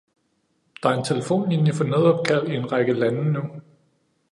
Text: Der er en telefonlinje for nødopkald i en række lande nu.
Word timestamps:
Der 0.83 0.89
er 0.89 0.97
en 0.97 1.03
telefonlinje 1.05 1.73
for 1.73 1.83
nødopkald 1.83 2.47
i 2.51 2.55
en 2.55 2.71
række 2.71 2.93
lande 2.93 3.31
nu. 3.33 3.41